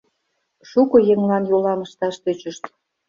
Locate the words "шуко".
0.69-0.97